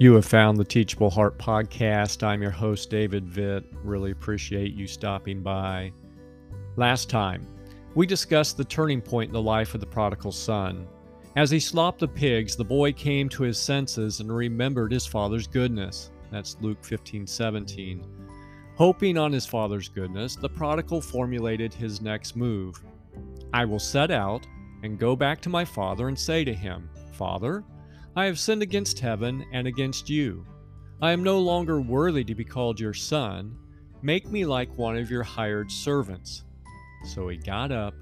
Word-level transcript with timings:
You 0.00 0.14
have 0.14 0.24
found 0.24 0.56
the 0.56 0.64
Teachable 0.64 1.10
Heart 1.10 1.36
podcast. 1.36 2.22
I'm 2.22 2.40
your 2.40 2.50
host, 2.50 2.88
David 2.88 3.26
Vitt. 3.26 3.66
Really 3.84 4.12
appreciate 4.12 4.72
you 4.72 4.86
stopping 4.86 5.42
by. 5.42 5.92
Last 6.76 7.10
time, 7.10 7.46
we 7.94 8.06
discussed 8.06 8.56
the 8.56 8.64
turning 8.64 9.02
point 9.02 9.28
in 9.28 9.34
the 9.34 9.42
life 9.42 9.74
of 9.74 9.80
the 9.80 9.86
prodigal 9.86 10.32
son. 10.32 10.88
As 11.36 11.50
he 11.50 11.60
slopped 11.60 11.98
the 11.98 12.08
pigs, 12.08 12.56
the 12.56 12.64
boy 12.64 12.94
came 12.94 13.28
to 13.28 13.42
his 13.42 13.58
senses 13.58 14.20
and 14.20 14.34
remembered 14.34 14.90
his 14.90 15.04
father's 15.04 15.46
goodness. 15.46 16.10
That's 16.32 16.56
Luke 16.62 16.82
15 16.82 17.26
17. 17.26 18.02
Hoping 18.76 19.18
on 19.18 19.32
his 19.32 19.44
father's 19.44 19.90
goodness, 19.90 20.34
the 20.34 20.48
prodigal 20.48 21.02
formulated 21.02 21.74
his 21.74 22.00
next 22.00 22.36
move 22.36 22.82
I 23.52 23.66
will 23.66 23.78
set 23.78 24.10
out 24.10 24.46
and 24.82 24.98
go 24.98 25.14
back 25.14 25.42
to 25.42 25.50
my 25.50 25.66
father 25.66 26.08
and 26.08 26.18
say 26.18 26.42
to 26.42 26.54
him, 26.54 26.88
Father, 27.12 27.64
I 28.16 28.24
have 28.24 28.38
sinned 28.38 28.62
against 28.62 28.98
heaven 28.98 29.44
and 29.52 29.66
against 29.66 30.10
you. 30.10 30.44
I 31.00 31.12
am 31.12 31.22
no 31.22 31.38
longer 31.38 31.80
worthy 31.80 32.24
to 32.24 32.34
be 32.34 32.44
called 32.44 32.80
your 32.80 32.92
son. 32.92 33.56
Make 34.02 34.26
me 34.26 34.44
like 34.44 34.76
one 34.76 34.96
of 34.96 35.10
your 35.10 35.22
hired 35.22 35.70
servants. 35.70 36.42
So 37.04 37.28
he 37.28 37.36
got 37.36 37.70
up 37.70 37.94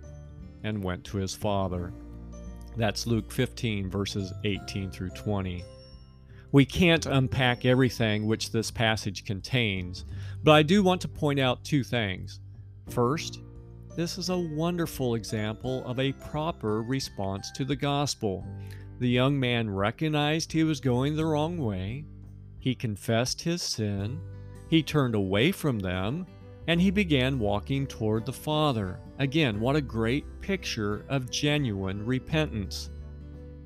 and 0.64 0.82
went 0.82 1.04
to 1.04 1.18
his 1.18 1.34
father. 1.34 1.92
That's 2.76 3.06
Luke 3.06 3.30
15, 3.30 3.90
verses 3.90 4.32
18 4.44 4.90
through 4.90 5.10
20. 5.10 5.62
We 6.52 6.64
can't 6.64 7.04
unpack 7.04 7.66
everything 7.66 8.26
which 8.26 8.50
this 8.50 8.70
passage 8.70 9.26
contains, 9.26 10.06
but 10.42 10.52
I 10.52 10.62
do 10.62 10.82
want 10.82 11.02
to 11.02 11.08
point 11.08 11.38
out 11.38 11.64
two 11.64 11.84
things. 11.84 12.40
First, 12.88 13.40
this 13.98 14.16
is 14.16 14.28
a 14.28 14.38
wonderful 14.38 15.16
example 15.16 15.84
of 15.84 15.98
a 15.98 16.12
proper 16.12 16.82
response 16.82 17.50
to 17.50 17.64
the 17.64 17.74
gospel. 17.74 18.46
The 19.00 19.08
young 19.08 19.40
man 19.40 19.68
recognized 19.68 20.52
he 20.52 20.62
was 20.62 20.78
going 20.78 21.16
the 21.16 21.26
wrong 21.26 21.58
way. 21.58 22.04
He 22.60 22.76
confessed 22.76 23.42
his 23.42 23.60
sin. 23.60 24.20
He 24.68 24.84
turned 24.84 25.16
away 25.16 25.50
from 25.50 25.80
them 25.80 26.28
and 26.68 26.80
he 26.80 26.92
began 26.92 27.40
walking 27.40 27.88
toward 27.88 28.24
the 28.24 28.32
Father. 28.32 29.00
Again, 29.18 29.58
what 29.58 29.74
a 29.74 29.80
great 29.80 30.24
picture 30.40 31.04
of 31.08 31.28
genuine 31.28 32.06
repentance. 32.06 32.90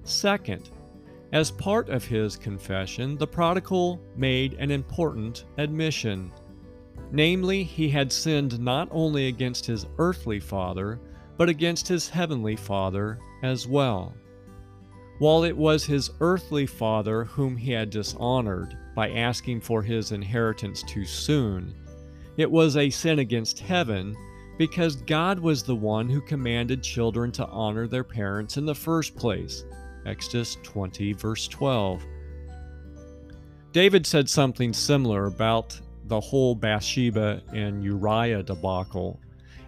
Second, 0.05 0.71
as 1.33 1.51
part 1.51 1.91
of 1.91 2.07
his 2.07 2.39
confession, 2.39 3.19
the 3.19 3.27
prodigal 3.27 4.01
made 4.17 4.55
an 4.55 4.71
important 4.71 5.45
admission. 5.59 6.33
Namely, 7.11 7.63
he 7.63 7.89
had 7.89 8.13
sinned 8.13 8.59
not 8.59 8.89
only 8.91 9.29
against 9.29 9.67
his 9.67 9.87
earthly 9.99 10.41
father, 10.41 11.01
but 11.37 11.49
against 11.49 11.89
his 11.89 12.09
heavenly 12.09 12.57
Father 12.57 13.19
as 13.43 13.67
well. 13.67 14.15
While 15.19 15.45
it 15.45 15.57
was 15.57 15.85
his 15.85 16.11
earthly 16.21 16.67
father 16.67 17.25
whom 17.25 17.57
he 17.57 17.73
had 17.73 17.91
dishonored 17.91 18.77
by 18.95 19.11
asking 19.11 19.61
for 19.61 19.83
his 19.83 20.13
inheritance 20.13 20.83
too 20.83 21.05
soon, 21.05 21.75
it 22.37 22.51
was 22.51 22.77
a 22.77 22.91
sin 22.91 23.19
against 23.19 23.61
heaven 23.61 24.17
because 24.59 24.97
God 24.97 25.39
was 25.39 25.63
the 25.63 25.77
one 25.77 26.09
who 26.09 26.21
commanded 26.21 26.83
children 26.83 27.31
to 27.33 27.47
honor 27.47 27.87
their 27.87 28.05
parents 28.05 28.57
in 28.57 28.67
the 28.67 28.75
first 28.75 29.15
place. 29.17 29.65
Exodus 30.07 30.57
20, 30.63 31.13
verse 31.13 31.47
12. 31.49 32.03
David 33.73 34.07
said 34.07 34.29
something 34.29 34.73
similar 34.73 35.27
about 35.27 35.81
the 36.07 36.21
whole 36.21 36.55
Bathsheba 36.55 37.43
and 37.53 37.83
Uriah 37.83 38.43
debacle. 38.43 39.21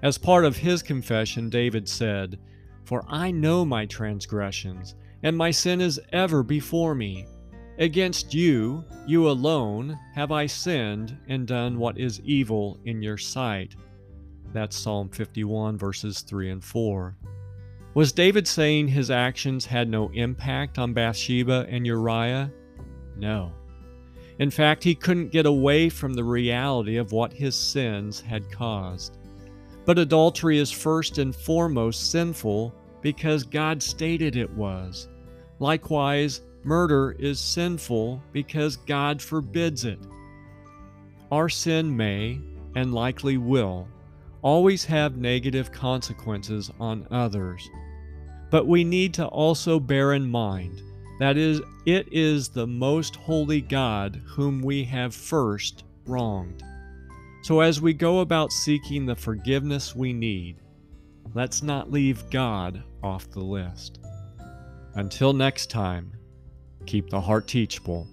As 0.03 0.19
part 0.19 0.45
of 0.45 0.57
his 0.57 0.83
confession, 0.83 1.49
David 1.49 1.89
said, 1.89 2.39
For 2.85 3.05
I 3.09 3.31
know 3.31 3.65
my 3.65 3.87
transgressions 3.87 4.95
and 5.23 5.37
my 5.37 5.51
sin 5.51 5.81
is 5.81 6.01
ever 6.13 6.43
before 6.43 6.95
me. 6.95 7.27
Against 7.79 8.35
you, 8.35 8.85
you 9.07 9.29
alone, 9.29 9.99
have 10.15 10.31
I 10.31 10.47
sinned 10.47 11.17
and 11.27 11.47
done 11.47 11.79
what 11.79 11.99
is 11.99 12.21
evil 12.21 12.79
in 12.85 13.03
your 13.03 13.17
sight. 13.17 13.75
That's 14.53 14.77
Psalm 14.77 15.09
51, 15.09 15.77
verses 15.79 16.21
3 16.21 16.51
and 16.51 16.63
4. 16.63 17.17
Was 17.95 18.13
David 18.13 18.47
saying 18.47 18.89
his 18.89 19.11
actions 19.11 19.67
had 19.67 19.89
no 19.89 20.11
impact 20.11 20.79
on 20.79 20.93
Bathsheba 20.93 21.67
and 21.69 21.87
Uriah? 21.87 22.53
No. 23.17 23.53
In 24.39 24.51
fact, 24.51 24.83
he 24.83 24.95
couldn't 24.95 25.33
get 25.33 25.47
away 25.47 25.89
from 25.89 26.15
the 26.15 26.25
reality 26.25 26.97
of 26.97 27.13
what 27.13 27.33
his 27.33 27.55
sins 27.55 28.21
had 28.21 28.51
caused. 28.51 29.17
But 29.85 29.99
adultery 29.99 30.59
is 30.59 30.71
first 30.71 31.19
and 31.19 31.35
foremost 31.35 32.11
sinful 32.11 32.75
because 33.01 33.45
God 33.45 33.83
stated 33.83 34.35
it 34.35 34.51
was. 34.51 35.09
Likewise, 35.59 36.41
murder 36.65 37.15
is 37.19 37.39
sinful 37.39 38.23
because 38.33 38.77
God 38.77 39.21
forbids 39.23 39.85
it. 39.85 39.99
Our 41.31 41.49
sin 41.49 41.97
may, 41.97 42.41
and 42.75 42.95
likely 42.95 43.37
will, 43.37 43.87
always 44.43 44.85
have 44.85 45.17
negative 45.17 45.71
consequences 45.71 46.71
on 46.81 47.07
others. 47.11 47.69
But 48.51 48.67
we 48.67 48.85
need 48.85 49.15
to 49.15 49.27
also 49.27 49.79
bear 49.79 50.15
in 50.15 50.29
mind 50.29 50.83
that 51.19 51.37
is, 51.37 51.61
it 51.87 52.09
is 52.13 52.49
the 52.49 52.67
most 52.67 53.17
holy 53.17 53.61
God 53.61 54.21
whom 54.27 54.61
we 54.61 54.85
have 54.85 55.15
first 55.15 55.85
wronged. 56.07 56.63
So 57.43 57.61
as 57.61 57.81
we 57.81 57.93
go 57.93 58.21
about 58.21 58.53
seeking 58.53 59.07
the 59.07 59.15
forgiveness 59.15 59.95
we 59.95 60.13
need, 60.13 60.57
let's 61.35 61.63
not 61.63 61.91
leave 61.93 62.31
God 62.31 62.83
off 63.03 63.31
the 63.31 63.41
list. 63.41 64.01
Until 64.95 65.33
next 65.33 65.71
time, 65.71 66.13
keep 66.87 67.11
the 67.11 67.21
heart 67.21 67.47
teachable 67.47 68.09